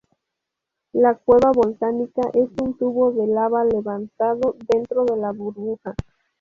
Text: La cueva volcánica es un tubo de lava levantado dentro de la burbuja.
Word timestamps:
La 0.93 1.13
cueva 1.13 1.51
volcánica 1.51 2.23
es 2.33 2.49
un 2.59 2.75
tubo 2.75 3.11
de 3.11 3.27
lava 3.27 3.63
levantado 3.65 4.55
dentro 4.67 5.05
de 5.05 5.15
la 5.15 5.31
burbuja. 5.31 5.93